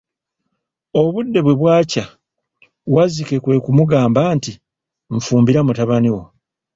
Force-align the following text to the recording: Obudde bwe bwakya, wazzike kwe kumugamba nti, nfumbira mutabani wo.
Obudde 1.01 1.39
bwe 1.45 1.53
bwakya, 1.59 2.05
wazzike 2.93 3.35
kwe 3.43 3.55
kumugamba 3.65 4.21
nti, 4.35 4.51
nfumbira 5.15 5.59
mutabani 5.67 6.09
wo. 6.15 6.23